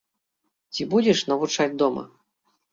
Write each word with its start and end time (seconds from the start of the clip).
Ці 0.77 0.87
будзеш 0.95 1.23
навучаць 1.29 1.71
дома? 1.85 2.09